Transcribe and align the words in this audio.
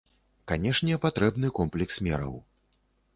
Канешне, 0.51 0.95
патрэбны 1.03 1.51
комплекс 1.59 1.99
мераў. 2.09 2.33